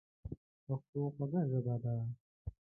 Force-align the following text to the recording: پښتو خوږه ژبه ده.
پښتو 0.65 1.01
خوږه 1.13 1.41
ژبه 1.51 1.75
ده. 1.83 1.93